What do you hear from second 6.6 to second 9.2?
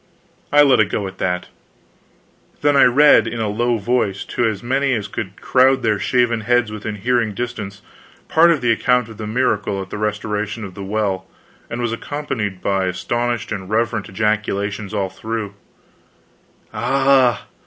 within hearing distance, part of the account of